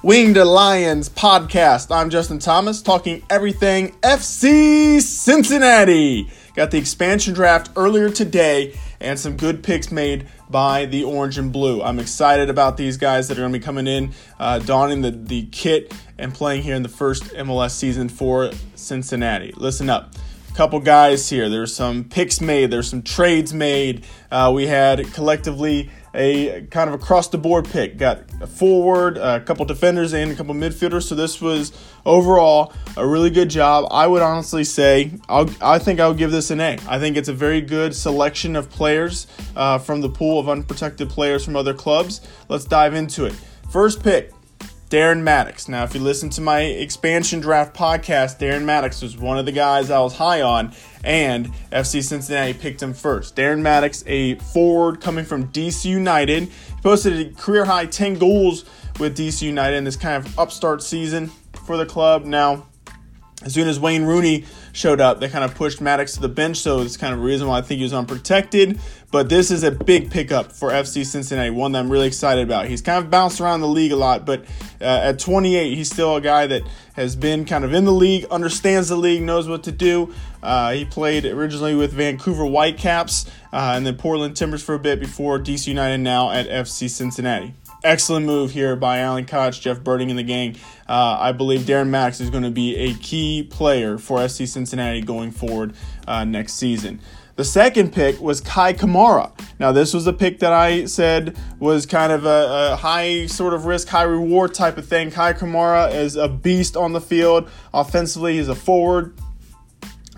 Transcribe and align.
Winged 0.00 0.36
Lions 0.36 1.08
podcast. 1.08 1.94
I'm 1.94 2.08
Justin 2.08 2.38
Thomas, 2.38 2.82
talking 2.82 3.20
everything 3.28 3.96
FC 4.02 5.00
Cincinnati. 5.00 6.30
Got 6.54 6.70
the 6.70 6.78
expansion 6.78 7.34
draft 7.34 7.70
earlier 7.74 8.08
today 8.08 8.78
and 9.00 9.18
some 9.18 9.36
good 9.36 9.64
picks 9.64 9.90
made 9.90 10.28
by 10.48 10.86
the 10.86 11.02
Orange 11.02 11.36
and 11.36 11.52
Blue. 11.52 11.82
I'm 11.82 11.98
excited 11.98 12.48
about 12.48 12.76
these 12.76 12.96
guys 12.96 13.26
that 13.26 13.38
are 13.38 13.40
going 13.40 13.52
to 13.52 13.58
be 13.58 13.64
coming 13.64 13.88
in, 13.88 14.12
uh, 14.38 14.60
donning 14.60 15.02
the, 15.02 15.10
the 15.10 15.46
kit 15.46 15.92
and 16.16 16.32
playing 16.32 16.62
here 16.62 16.76
in 16.76 16.84
the 16.84 16.88
first 16.88 17.24
MLS 17.34 17.72
season 17.72 18.08
for 18.08 18.52
Cincinnati. 18.76 19.52
Listen 19.56 19.90
up 19.90 20.14
couple 20.58 20.80
guys 20.80 21.30
here. 21.30 21.48
There's 21.48 21.72
some 21.72 22.02
picks 22.02 22.40
made. 22.40 22.72
There's 22.72 22.90
some 22.90 23.02
trades 23.02 23.54
made. 23.54 24.04
Uh, 24.28 24.50
we 24.52 24.66
had 24.66 25.12
collectively 25.14 25.88
a 26.18 26.66
kind 26.70 26.92
of 26.92 27.00
across 27.00 27.28
the 27.28 27.38
board 27.38 27.66
pick. 27.66 27.96
Got 27.96 28.24
a 28.40 28.46
forward, 28.46 29.16
a 29.16 29.40
couple 29.40 29.64
defenders, 29.64 30.12
and 30.12 30.32
a 30.32 30.34
couple 30.34 30.54
midfielders. 30.54 31.04
So 31.04 31.14
this 31.14 31.40
was 31.40 31.72
overall 32.04 32.72
a 32.96 33.06
really 33.06 33.30
good 33.30 33.48
job. 33.48 33.86
I 33.90 34.06
would 34.06 34.20
honestly 34.20 34.64
say 34.64 35.12
I'll, 35.28 35.48
I 35.62 35.78
think 35.78 36.00
I 36.00 36.08
would 36.08 36.18
give 36.18 36.32
this 36.32 36.50
an 36.50 36.60
A. 36.60 36.76
I 36.88 36.98
think 36.98 37.16
it's 37.16 37.28
a 37.28 37.32
very 37.32 37.60
good 37.60 37.94
selection 37.94 38.56
of 38.56 38.68
players 38.68 39.28
uh, 39.54 39.78
from 39.78 40.00
the 40.00 40.08
pool 40.08 40.40
of 40.40 40.48
unprotected 40.48 41.08
players 41.08 41.44
from 41.44 41.54
other 41.54 41.72
clubs. 41.72 42.20
Let's 42.48 42.64
dive 42.64 42.94
into 42.94 43.24
it. 43.24 43.34
First 43.70 44.02
pick, 44.02 44.32
Darren 44.88 45.22
Mattocks. 45.22 45.68
Now, 45.68 45.84
if 45.84 45.94
you 45.94 46.00
listen 46.00 46.30
to 46.30 46.40
my 46.40 46.60
expansion 46.60 47.40
draft 47.40 47.76
podcast, 47.76 48.38
Darren 48.38 48.64
Mattocks 48.64 49.02
was 49.02 49.18
one 49.18 49.38
of 49.38 49.44
the 49.44 49.52
guys 49.52 49.90
I 49.90 50.00
was 50.00 50.16
high 50.16 50.40
on, 50.40 50.72
and 51.04 51.52
FC 51.70 52.02
Cincinnati 52.02 52.54
picked 52.54 52.82
him 52.82 52.94
first. 52.94 53.36
Darren 53.36 53.60
Mattocks, 53.60 54.02
a 54.06 54.36
forward 54.36 55.02
coming 55.02 55.26
from 55.26 55.48
DC 55.48 55.84
United, 55.84 56.44
he 56.44 56.82
posted 56.82 57.20
a 57.20 57.30
career 57.34 57.66
high 57.66 57.84
10 57.84 58.14
goals 58.14 58.64
with 58.98 59.16
DC 59.16 59.42
United 59.42 59.76
in 59.76 59.84
this 59.84 59.96
kind 59.96 60.24
of 60.24 60.38
upstart 60.38 60.82
season 60.82 61.30
for 61.66 61.76
the 61.76 61.84
club. 61.84 62.24
Now, 62.24 62.66
as 63.44 63.54
soon 63.54 63.68
as 63.68 63.78
Wayne 63.78 64.02
Rooney 64.02 64.44
showed 64.72 65.00
up, 65.00 65.20
they 65.20 65.28
kind 65.28 65.44
of 65.44 65.54
pushed 65.54 65.80
Mattocks 65.80 66.14
to 66.14 66.20
the 66.20 66.28
bench, 66.28 66.56
so 66.56 66.80
it's 66.80 66.96
kind 66.96 67.14
of 67.14 67.20
a 67.20 67.22
reason 67.22 67.46
why 67.46 67.58
I 67.58 67.62
think 67.62 67.78
he 67.78 67.84
was 67.84 67.92
unprotected. 67.92 68.80
But 69.12 69.28
this 69.28 69.52
is 69.52 69.62
a 69.62 69.70
big 69.70 70.10
pickup 70.10 70.50
for 70.50 70.70
FC 70.70 71.06
Cincinnati, 71.06 71.50
one 71.50 71.70
that 71.72 71.78
I'm 71.78 71.90
really 71.90 72.08
excited 72.08 72.42
about. 72.42 72.66
He's 72.66 72.82
kind 72.82 73.02
of 73.02 73.10
bounced 73.12 73.40
around 73.40 73.60
the 73.60 73.68
league 73.68 73.92
a 73.92 73.96
lot, 73.96 74.26
but 74.26 74.44
uh, 74.80 74.84
at 74.84 75.20
28, 75.20 75.76
he's 75.76 75.88
still 75.88 76.16
a 76.16 76.20
guy 76.20 76.48
that 76.48 76.62
has 76.94 77.14
been 77.14 77.44
kind 77.44 77.64
of 77.64 77.72
in 77.72 77.84
the 77.84 77.92
league, 77.92 78.24
understands 78.24 78.88
the 78.88 78.96
league, 78.96 79.22
knows 79.22 79.46
what 79.46 79.62
to 79.62 79.72
do. 79.72 80.12
Uh, 80.42 80.72
he 80.72 80.84
played 80.84 81.24
originally 81.24 81.76
with 81.76 81.92
Vancouver 81.92 82.44
Whitecaps 82.44 83.26
uh, 83.52 83.74
and 83.76 83.86
then 83.86 83.96
Portland 83.96 84.36
Timbers 84.36 84.64
for 84.64 84.74
a 84.74 84.80
bit 84.80 84.98
before 84.98 85.38
DC 85.38 85.68
United, 85.68 85.98
now 85.98 86.30
at 86.32 86.48
FC 86.48 86.90
Cincinnati 86.90 87.54
excellent 87.84 88.26
move 88.26 88.50
here 88.50 88.76
by 88.76 88.98
Alan 88.98 89.26
Koch, 89.26 89.60
Jeff 89.60 89.80
Berding, 89.80 90.10
and 90.10 90.18
the 90.18 90.22
gang. 90.22 90.56
Uh, 90.88 91.16
I 91.20 91.32
believe 91.32 91.60
Darren 91.60 91.88
Mattocks 91.88 92.20
is 92.20 92.30
going 92.30 92.42
to 92.42 92.50
be 92.50 92.76
a 92.76 92.94
key 92.94 93.46
player 93.48 93.98
for 93.98 94.18
FC 94.18 94.46
Cincinnati 94.46 95.00
going 95.02 95.30
forward 95.30 95.74
uh, 96.06 96.24
next 96.24 96.54
season. 96.54 97.00
The 97.36 97.44
second 97.44 97.92
pick 97.92 98.20
was 98.20 98.40
Kei 98.40 98.74
Kamara. 98.74 99.30
Now, 99.60 99.70
this 99.70 99.94
was 99.94 100.08
a 100.08 100.12
pick 100.12 100.40
that 100.40 100.52
I 100.52 100.86
said 100.86 101.38
was 101.60 101.86
kind 101.86 102.10
of 102.10 102.26
a, 102.26 102.72
a, 102.72 102.76
high 102.76 103.26
sort 103.26 103.54
of 103.54 103.64
risk, 103.64 103.86
high 103.86 104.02
reward 104.02 104.54
type 104.54 104.76
of 104.76 104.88
thing. 104.88 105.10
Kei 105.12 105.34
Kamara 105.34 105.94
is 105.94 106.16
a 106.16 106.28
beast 106.28 106.76
on 106.76 106.94
the 106.94 107.00
field. 107.00 107.48
Offensively, 107.72 108.38
he's 108.38 108.48
a 108.48 108.56
forward. 108.56 109.14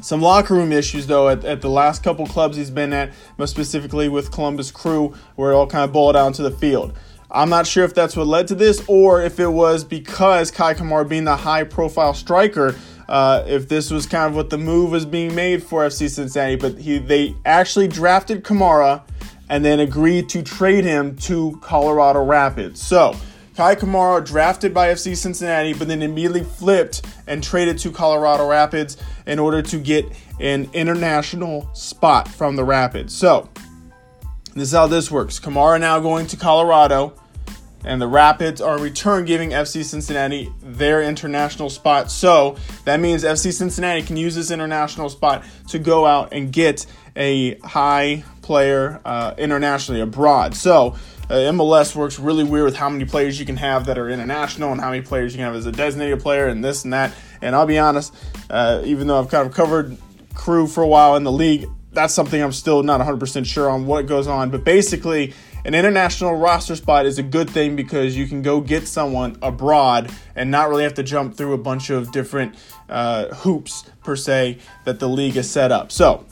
Some 0.00 0.22
locker 0.22 0.54
room 0.54 0.72
issues, 0.72 1.06
though, 1.06 1.28
at, 1.28 1.44
at 1.44 1.60
the 1.60 1.68
last 1.68 2.02
couple 2.02 2.26
clubs 2.26 2.56
he's 2.56 2.70
been 2.70 2.94
at, 2.94 3.12
most 3.36 3.50
specifically 3.50 4.08
with 4.08 4.32
Columbus 4.32 4.70
Crew, 4.70 5.14
where 5.36 5.52
it 5.52 5.54
all 5.54 5.66
kind 5.66 5.84
of 5.84 5.92
boiled 5.92 6.14
down 6.14 6.32
to 6.32 6.42
the 6.42 6.50
field. 6.50 6.96
I'm 7.32 7.48
not 7.48 7.66
sure 7.66 7.84
if 7.84 7.94
that's 7.94 8.16
what 8.16 8.26
led 8.26 8.48
to 8.48 8.54
this 8.54 8.82
or 8.88 9.22
if 9.22 9.38
it 9.38 9.46
was 9.46 9.84
because 9.84 10.50
Kei 10.50 10.74
Kamara 10.74 11.08
being 11.08 11.24
the 11.24 11.36
high 11.36 11.64
profile 11.64 12.12
striker, 12.12 12.74
uh, 13.08 13.44
if 13.46 13.68
this 13.68 13.90
was 13.90 14.06
kind 14.06 14.28
of 14.30 14.34
what 14.34 14.50
the 14.50 14.58
move 14.58 14.90
was 14.90 15.06
being 15.06 15.34
made 15.34 15.62
for 15.62 15.86
FC 15.86 16.08
Cincinnati. 16.08 16.56
But 16.56 16.78
he, 16.78 16.98
they 16.98 17.36
actually 17.44 17.86
drafted 17.86 18.42
Kamara 18.42 19.02
and 19.48 19.64
then 19.64 19.80
agreed 19.80 20.28
to 20.30 20.42
trade 20.42 20.84
him 20.84 21.16
to 21.16 21.58
Colorado 21.62 22.24
Rapids. 22.24 22.82
So, 22.82 23.12
Kei 23.56 23.76
Kamara 23.76 24.24
drafted 24.24 24.72
by 24.72 24.88
FC 24.88 25.16
Cincinnati, 25.16 25.72
but 25.72 25.86
then 25.86 26.02
immediately 26.02 26.44
flipped 26.44 27.02
and 27.26 27.42
traded 27.42 27.78
to 27.80 27.92
Colorado 27.92 28.48
Rapids 28.48 28.96
in 29.26 29.38
order 29.38 29.60
to 29.60 29.78
get 29.78 30.06
an 30.40 30.70
international 30.72 31.68
spot 31.74 32.26
from 32.26 32.56
the 32.56 32.64
Rapids. 32.64 33.14
So, 33.14 33.48
this 34.54 34.68
is 34.68 34.72
how 34.72 34.86
this 34.88 35.10
works. 35.10 35.38
Kamara 35.38 35.78
now 35.78 36.00
going 36.00 36.26
to 36.28 36.36
Colorado 36.36 37.19
and 37.84 38.00
the 38.00 38.06
Rapids 38.06 38.60
are 38.60 38.78
return 38.78 39.24
giving 39.24 39.50
FC 39.50 39.84
Cincinnati 39.84 40.52
their 40.62 41.02
international 41.02 41.70
spot. 41.70 42.10
So 42.10 42.56
that 42.84 43.00
means 43.00 43.24
FC 43.24 43.52
Cincinnati 43.52 44.02
can 44.02 44.16
use 44.16 44.34
this 44.34 44.50
international 44.50 45.08
spot 45.08 45.44
to 45.68 45.78
go 45.78 46.06
out 46.06 46.32
and 46.32 46.52
get 46.52 46.86
a 47.16 47.58
high 47.58 48.24
player 48.42 49.00
uh, 49.04 49.34
internationally 49.38 50.00
abroad. 50.00 50.54
So 50.54 50.96
uh, 51.28 51.34
MLS 51.52 51.94
works 51.94 52.18
really 52.18 52.44
weird 52.44 52.64
with 52.64 52.76
how 52.76 52.88
many 52.88 53.04
players 53.04 53.38
you 53.38 53.46
can 53.46 53.56
have 53.56 53.86
that 53.86 53.98
are 53.98 54.08
international 54.08 54.72
and 54.72 54.80
how 54.80 54.90
many 54.90 55.02
players 55.02 55.32
you 55.32 55.38
can 55.38 55.46
have 55.46 55.54
as 55.54 55.66
a 55.66 55.72
designated 55.72 56.20
player 56.20 56.48
and 56.48 56.64
this 56.64 56.84
and 56.84 56.92
that. 56.92 57.14
And 57.40 57.54
I'll 57.54 57.66
be 57.66 57.78
honest, 57.78 58.14
uh, 58.50 58.82
even 58.84 59.06
though 59.06 59.18
I've 59.18 59.30
kind 59.30 59.46
of 59.46 59.54
covered 59.54 59.96
crew 60.34 60.66
for 60.66 60.82
a 60.82 60.88
while 60.88 61.16
in 61.16 61.24
the 61.24 61.32
league, 61.32 61.68
that's 61.92 62.14
something 62.14 62.40
I'm 62.40 62.52
still 62.52 62.82
not 62.82 63.00
100% 63.00 63.46
sure 63.46 63.68
on 63.68 63.86
what 63.86 64.06
goes 64.06 64.26
on. 64.26 64.50
But 64.50 64.64
basically, 64.64 65.34
an 65.64 65.74
international 65.74 66.34
roster 66.34 66.76
spot 66.76 67.06
is 67.06 67.18
a 67.18 67.22
good 67.22 67.50
thing 67.50 67.76
because 67.76 68.16
you 68.16 68.26
can 68.26 68.42
go 68.42 68.60
get 68.60 68.86
someone 68.86 69.36
abroad 69.42 70.10
and 70.34 70.50
not 70.50 70.68
really 70.68 70.84
have 70.84 70.94
to 70.94 71.02
jump 71.02 71.36
through 71.36 71.52
a 71.52 71.58
bunch 71.58 71.90
of 71.90 72.12
different 72.12 72.54
uh, 72.88 73.26
hoops 73.34 73.84
per 74.02 74.16
se 74.16 74.58
that 74.84 75.00
the 75.00 75.08
league 75.08 75.34
has 75.34 75.50
set 75.50 75.72
up. 75.72 75.92
So, 75.92 76.24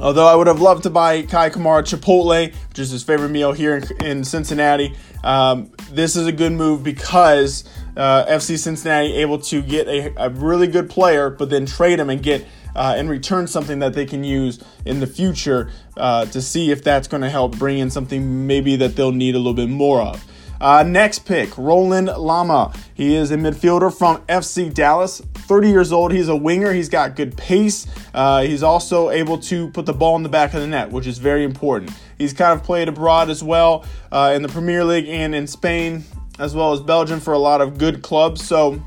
although 0.00 0.26
I 0.26 0.34
would 0.34 0.46
have 0.46 0.60
loved 0.60 0.84
to 0.84 0.90
buy 0.90 1.22
Kei 1.22 1.50
Kamara 1.50 1.82
Chipotle, 1.82 2.52
which 2.68 2.78
is 2.78 2.90
his 2.90 3.02
favorite 3.02 3.30
meal 3.30 3.52
here 3.52 3.76
in, 3.76 4.04
in 4.04 4.24
Cincinnati, 4.24 4.94
um, 5.22 5.70
this 5.90 6.16
is 6.16 6.26
a 6.26 6.32
good 6.32 6.52
move 6.52 6.82
because 6.82 7.64
uh, 7.96 8.24
FC 8.26 8.58
Cincinnati 8.58 9.14
able 9.14 9.38
to 9.38 9.62
get 9.62 9.86
a, 9.86 10.12
a 10.16 10.30
really 10.30 10.66
good 10.66 10.90
player, 10.90 11.30
but 11.30 11.50
then 11.50 11.66
trade 11.66 12.00
him 12.00 12.10
and 12.10 12.22
get 12.22 12.46
uh, 12.76 12.94
and 12.96 13.08
return 13.08 13.46
something 13.46 13.80
that 13.80 13.94
they 13.94 14.06
can 14.06 14.22
use 14.22 14.62
in 14.84 15.00
the 15.00 15.06
future 15.06 15.70
uh, 15.96 16.26
to 16.26 16.40
see 16.40 16.70
if 16.70 16.84
that's 16.84 17.08
going 17.08 17.22
to 17.22 17.30
help 17.30 17.58
bring 17.58 17.78
in 17.78 17.90
something 17.90 18.46
maybe 18.46 18.76
that 18.76 18.94
they'll 18.94 19.12
need 19.12 19.34
a 19.34 19.38
little 19.38 19.54
bit 19.54 19.68
more 19.68 20.02
of. 20.02 20.24
Uh, 20.60 20.82
next 20.82 21.20
pick, 21.20 21.56
Roland 21.58 22.08
Lamah. 22.08 22.74
He 22.94 23.14
is 23.14 23.30
a 23.30 23.36
midfielder 23.36 23.96
from 23.96 24.22
FC 24.22 24.72
Dallas, 24.72 25.20
30 25.34 25.68
years 25.68 25.92
old. 25.92 26.12
He's 26.12 26.28
a 26.28 26.36
winger. 26.36 26.72
He's 26.72 26.88
got 26.88 27.14
good 27.14 27.36
pace. 27.36 27.86
Uh, 28.14 28.42
he's 28.42 28.62
also 28.62 29.10
able 29.10 29.38
to 29.38 29.70
put 29.70 29.84
the 29.84 29.92
ball 29.92 30.16
in 30.16 30.22
the 30.22 30.28
back 30.28 30.54
of 30.54 30.60
the 30.60 30.66
net, 30.66 30.90
which 30.90 31.06
is 31.06 31.18
very 31.18 31.44
important. 31.44 31.92
He's 32.16 32.32
kind 32.32 32.58
of 32.58 32.64
played 32.64 32.88
abroad 32.88 33.28
as 33.28 33.42
well 33.42 33.84
uh, 34.10 34.32
in 34.34 34.42
the 34.42 34.48
Premier 34.48 34.84
League 34.84 35.08
and 35.08 35.34
in 35.34 35.46
Spain, 35.46 36.04
as 36.38 36.54
well 36.54 36.72
as 36.72 36.80
Belgium 36.80 37.20
for 37.20 37.34
a 37.34 37.38
lot 37.38 37.60
of 37.60 37.76
good 37.76 38.00
clubs. 38.00 38.42
So 38.42 38.82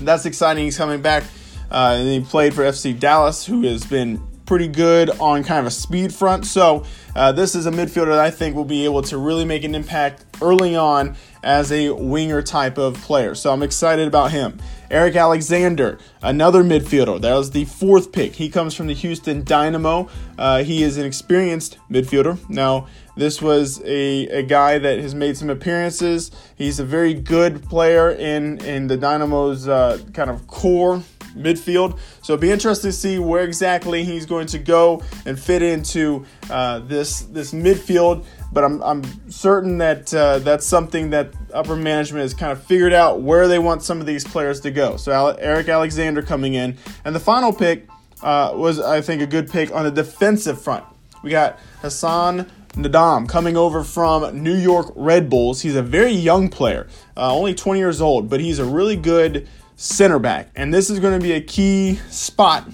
that's 0.00 0.26
exciting. 0.26 0.64
He's 0.64 0.76
coming 0.76 1.00
back 1.00 1.24
uh, 1.70 1.96
and 1.98 2.08
he 2.08 2.20
played 2.20 2.54
for 2.54 2.62
FC 2.62 2.98
Dallas, 2.98 3.46
who 3.46 3.62
has 3.62 3.84
been 3.84 4.20
pretty 4.46 4.68
good 4.68 5.10
on 5.20 5.42
kind 5.42 5.60
of 5.60 5.66
a 5.66 5.70
speed 5.70 6.14
front. 6.14 6.46
So 6.46 6.84
uh, 7.14 7.32
this 7.32 7.54
is 7.54 7.66
a 7.66 7.70
midfielder 7.70 8.06
that 8.06 8.20
I 8.20 8.30
think 8.30 8.54
will 8.54 8.64
be 8.64 8.84
able 8.84 9.02
to 9.02 9.18
really 9.18 9.44
make 9.44 9.64
an 9.64 9.74
impact 9.74 10.24
early 10.40 10.76
on 10.76 11.16
as 11.42 11.72
a 11.72 11.90
winger 11.90 12.42
type 12.42 12.78
of 12.78 12.94
player. 12.94 13.34
So 13.34 13.52
I'm 13.52 13.62
excited 13.62 14.06
about 14.06 14.30
him. 14.30 14.58
Eric 14.88 15.16
Alexander, 15.16 15.98
another 16.22 16.62
midfielder. 16.62 17.20
That 17.20 17.34
was 17.34 17.50
the 17.50 17.64
fourth 17.64 18.12
pick. 18.12 18.34
He 18.34 18.48
comes 18.48 18.72
from 18.72 18.86
the 18.86 18.94
Houston 18.94 19.42
Dynamo. 19.42 20.08
Uh, 20.38 20.62
he 20.62 20.84
is 20.84 20.96
an 20.96 21.04
experienced 21.04 21.78
midfielder. 21.90 22.38
Now, 22.48 22.86
this 23.16 23.42
was 23.42 23.82
a, 23.84 24.28
a 24.28 24.42
guy 24.42 24.78
that 24.78 25.00
has 25.00 25.12
made 25.12 25.36
some 25.36 25.50
appearances. 25.50 26.30
He's 26.54 26.78
a 26.78 26.84
very 26.84 27.14
good 27.14 27.64
player 27.64 28.12
in, 28.12 28.58
in 28.64 28.86
the 28.86 28.96
Dynamo's 28.96 29.66
uh, 29.66 29.98
kind 30.12 30.30
of 30.30 30.46
core 30.46 31.02
midfield. 31.36 31.98
So 32.22 32.34
it'll 32.34 32.40
be 32.40 32.50
interesting 32.50 32.90
to 32.90 32.96
see 32.96 33.18
where 33.18 33.44
exactly 33.44 34.04
he's 34.04 34.26
going 34.26 34.46
to 34.48 34.58
go 34.58 35.02
and 35.24 35.38
fit 35.38 35.62
into 35.62 36.24
uh, 36.50 36.80
this 36.80 37.22
this 37.22 37.52
midfield. 37.52 38.24
But 38.52 38.64
I'm, 38.64 38.82
I'm 38.82 39.30
certain 39.30 39.78
that 39.78 40.12
uh, 40.14 40.38
that's 40.38 40.66
something 40.66 41.10
that 41.10 41.32
upper 41.52 41.76
management 41.76 42.22
has 42.22 42.34
kind 42.34 42.52
of 42.52 42.62
figured 42.62 42.92
out 42.92 43.20
where 43.20 43.48
they 43.48 43.58
want 43.58 43.82
some 43.82 44.00
of 44.00 44.06
these 44.06 44.24
players 44.24 44.60
to 44.60 44.70
go. 44.70 44.96
So 44.96 45.36
Eric 45.38 45.68
Alexander 45.68 46.22
coming 46.22 46.54
in, 46.54 46.76
and 47.04 47.14
the 47.14 47.20
final 47.20 47.52
pick 47.52 47.88
uh, 48.22 48.52
was 48.54 48.80
I 48.80 49.00
think 49.00 49.22
a 49.22 49.26
good 49.26 49.50
pick 49.50 49.74
on 49.74 49.84
the 49.84 49.90
defensive 49.90 50.60
front. 50.60 50.84
We 51.22 51.30
got 51.30 51.58
Hassan 51.82 52.50
Ndam 52.76 53.28
coming 53.28 53.56
over 53.56 53.82
from 53.82 54.42
New 54.42 54.54
York 54.54 54.92
Red 54.94 55.30
Bulls. 55.30 55.62
He's 55.62 55.76
a 55.76 55.82
very 55.82 56.12
young 56.12 56.48
player, 56.48 56.86
uh, 57.16 57.34
only 57.34 57.54
20 57.54 57.80
years 57.80 58.00
old, 58.00 58.28
but 58.28 58.40
he's 58.40 58.58
a 58.58 58.64
really 58.64 58.96
good 58.96 59.48
center 59.76 60.18
back. 60.18 60.50
And 60.56 60.74
this 60.74 60.90
is 60.90 60.98
going 60.98 61.18
to 61.18 61.22
be 61.22 61.32
a 61.32 61.40
key 61.40 61.96
spot. 62.10 62.68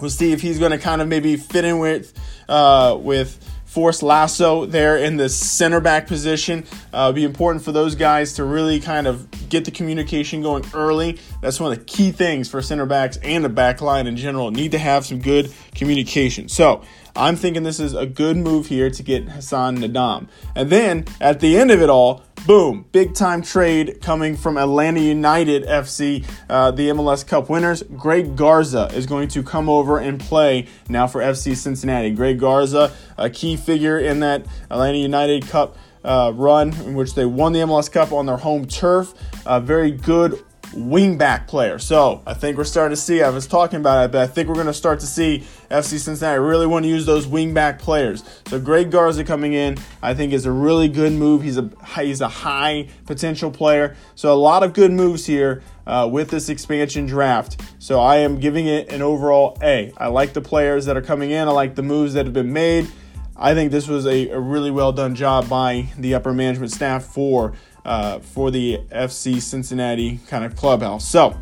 We'll 0.00 0.10
see 0.10 0.32
if 0.32 0.40
he's 0.40 0.58
going 0.58 0.72
to 0.72 0.78
kind 0.78 1.02
of 1.02 1.08
maybe 1.08 1.36
fit 1.36 1.64
in 1.64 1.78
with 1.78 2.12
uh, 2.48 2.98
with 3.00 3.38
Forrest 3.64 4.02
Lasso 4.04 4.66
there 4.66 4.96
in 4.96 5.16
the 5.16 5.28
center 5.28 5.80
back 5.80 6.06
position. 6.06 6.64
Uh, 6.92 7.10
be 7.12 7.24
important 7.24 7.64
for 7.64 7.72
those 7.72 7.96
guys 7.96 8.34
to 8.34 8.44
really 8.44 8.80
kind 8.80 9.06
of 9.06 9.28
get 9.48 9.64
the 9.64 9.70
communication 9.70 10.42
going 10.42 10.64
early. 10.74 11.18
That's 11.44 11.60
one 11.60 11.70
of 11.70 11.78
the 11.78 11.84
key 11.84 12.10
things 12.10 12.48
for 12.48 12.62
center 12.62 12.86
backs 12.86 13.18
and 13.18 13.44
the 13.44 13.50
back 13.50 13.82
line 13.82 14.06
in 14.06 14.16
general. 14.16 14.50
Need 14.50 14.72
to 14.72 14.78
have 14.78 15.04
some 15.04 15.18
good 15.18 15.52
communication. 15.74 16.48
So 16.48 16.82
I'm 17.14 17.36
thinking 17.36 17.64
this 17.64 17.80
is 17.80 17.92
a 17.92 18.06
good 18.06 18.38
move 18.38 18.68
here 18.68 18.88
to 18.88 19.02
get 19.02 19.28
Hassan 19.28 19.76
Ndam. 19.76 20.28
And 20.54 20.70
then 20.70 21.04
at 21.20 21.40
the 21.40 21.58
end 21.58 21.70
of 21.70 21.82
it 21.82 21.90
all, 21.90 22.22
boom, 22.46 22.86
big 22.92 23.14
time 23.14 23.42
trade 23.42 24.00
coming 24.00 24.38
from 24.38 24.56
Atlanta 24.56 25.00
United 25.00 25.64
FC, 25.64 26.24
uh, 26.48 26.70
the 26.70 26.88
MLS 26.88 27.26
Cup 27.26 27.50
winners. 27.50 27.82
Greg 27.94 28.36
Garza 28.36 28.88
is 28.94 29.04
going 29.04 29.28
to 29.28 29.42
come 29.42 29.68
over 29.68 29.98
and 29.98 30.18
play 30.18 30.66
now 30.88 31.06
for 31.06 31.20
FC 31.20 31.54
Cincinnati. 31.54 32.10
Greg 32.10 32.40
Garza, 32.40 32.90
a 33.18 33.28
key 33.28 33.58
figure 33.58 33.98
in 33.98 34.20
that 34.20 34.46
Atlanta 34.70 34.96
United 34.96 35.46
Cup. 35.46 35.76
Uh, 36.02 36.32
run 36.34 36.74
in 36.80 36.94
which 36.94 37.14
they 37.14 37.24
won 37.24 37.52
the 37.52 37.60
MLS 37.60 37.90
Cup 37.90 38.12
on 38.12 38.26
their 38.26 38.36
home 38.36 38.66
turf. 38.66 39.14
A 39.46 39.58
very 39.58 39.90
good 39.90 40.42
wingback 40.74 41.46
player. 41.46 41.78
So 41.78 42.22
I 42.26 42.34
think 42.34 42.56
we're 42.56 42.64
starting 42.64 42.94
to 42.94 43.00
see, 43.00 43.22
I 43.22 43.30
was 43.30 43.46
talking 43.46 43.80
about 43.80 44.04
it, 44.04 44.12
but 44.12 44.20
I 44.20 44.26
think 44.26 44.48
we're 44.48 44.54
going 44.54 44.66
to 44.66 44.74
start 44.74 45.00
to 45.00 45.06
see 45.06 45.44
FC 45.70 45.98
Cincinnati 45.98 46.38
really 46.38 46.66
want 46.66 46.84
to 46.84 46.88
use 46.88 47.06
those 47.06 47.26
wingback 47.26 47.78
players. 47.78 48.24
So 48.46 48.60
Greg 48.60 48.90
Garza 48.90 49.24
coming 49.24 49.52
in, 49.52 49.78
I 50.02 50.14
think 50.14 50.32
is 50.32 50.46
a 50.46 50.52
really 50.52 50.88
good 50.88 51.12
move. 51.12 51.42
He's 51.42 51.58
a 51.58 51.70
he's 51.96 52.20
a 52.20 52.28
high 52.28 52.88
potential 53.06 53.50
player. 53.50 53.96
So 54.14 54.32
a 54.32 54.36
lot 54.36 54.62
of 54.62 54.72
good 54.72 54.92
moves 54.92 55.26
here 55.26 55.62
uh, 55.86 56.08
with 56.10 56.30
this 56.30 56.48
expansion 56.48 57.06
draft. 57.06 57.60
So 57.78 58.00
I 58.00 58.16
am 58.16 58.38
giving 58.38 58.66
it 58.66 58.92
an 58.92 59.02
overall 59.02 59.56
A. 59.62 59.92
I 59.96 60.08
like 60.08 60.32
the 60.32 60.40
players 60.40 60.86
that 60.86 60.96
are 60.96 61.02
coming 61.02 61.30
in. 61.30 61.48
I 61.48 61.52
like 61.52 61.74
the 61.74 61.82
moves 61.82 62.14
that 62.14 62.26
have 62.26 62.34
been 62.34 62.52
made. 62.52 62.88
I 63.36 63.54
think 63.54 63.72
this 63.72 63.88
was 63.88 64.06
a, 64.06 64.28
a 64.30 64.38
really 64.38 64.70
well 64.70 64.92
done 64.92 65.14
job 65.14 65.48
by 65.48 65.88
the 65.98 66.14
upper 66.14 66.32
management 66.32 66.70
staff 66.70 67.04
for 67.04 67.54
uh, 67.84 68.18
for 68.20 68.50
the 68.50 68.80
FC 68.90 69.40
Cincinnati 69.40 70.20
kind 70.28 70.44
of 70.44 70.56
clubhouse. 70.56 71.06
So, 71.06 71.36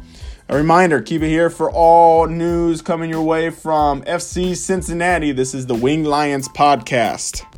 a 0.48 0.56
reminder 0.56 1.00
keep 1.00 1.22
it 1.22 1.28
here 1.28 1.50
for 1.50 1.70
all 1.70 2.26
news 2.26 2.82
coming 2.82 3.10
your 3.10 3.22
way 3.22 3.50
from 3.50 4.02
FC 4.02 4.56
Cincinnati. 4.56 5.32
This 5.32 5.54
is 5.54 5.66
the 5.66 5.74
Wing 5.74 6.04
Lions 6.04 6.48
podcast. 6.48 7.51